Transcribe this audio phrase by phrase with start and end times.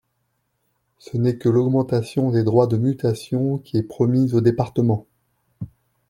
[0.97, 5.05] Ce n’est que l’augmentation des droits de mutation qui est promise aux départements.